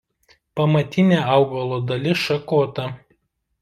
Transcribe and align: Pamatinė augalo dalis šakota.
Pamatinė 0.59 1.21
augalo 1.35 1.81
dalis 1.93 2.27
šakota. 2.27 2.93